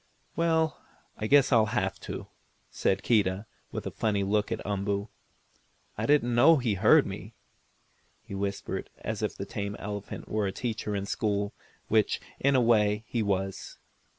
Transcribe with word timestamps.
"Well, 0.35 0.81
I 1.17 1.27
guess 1.27 1.51
I'll 1.51 1.67
have 1.77 1.99
to," 1.99 2.25
said 2.71 3.03
Keedah, 3.03 3.45
with 3.71 3.85
a 3.85 3.91
funny 3.91 4.23
look 4.23 4.51
at 4.51 4.65
Umboo. 4.65 5.09
"I 5.95 6.07
didn't 6.07 6.33
know 6.33 6.57
he 6.57 6.73
heard 6.73 7.05
me," 7.05 7.33
he 8.23 8.33
whispered, 8.33 8.89
as 8.97 9.21
if 9.21 9.35
the 9.35 9.45
tame 9.45 9.75
elephant 9.75 10.27
were 10.27 10.47
a 10.47 10.51
teacher 10.51 10.95
in 10.95 11.05
school, 11.05 11.53
which, 11.87 12.19
in 12.39 12.55
a 12.55 12.61
way, 12.61 13.03
he 13.05 13.21
was. 13.21 13.77